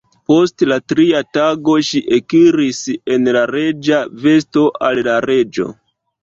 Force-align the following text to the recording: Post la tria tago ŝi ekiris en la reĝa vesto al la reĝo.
Post 0.29 0.63
la 0.69 0.77
tria 0.93 1.19
tago 1.37 1.75
ŝi 1.89 2.01
ekiris 2.17 2.79
en 3.17 3.29
la 3.37 3.45
reĝa 3.57 4.01
vesto 4.25 4.65
al 4.91 5.03
la 5.11 5.21
reĝo. 5.29 5.69